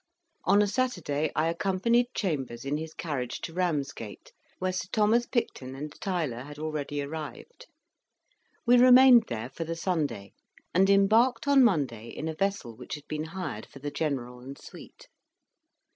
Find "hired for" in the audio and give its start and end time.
13.25-13.77